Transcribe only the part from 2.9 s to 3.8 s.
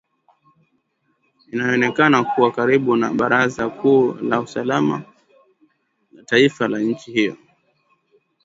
na baraza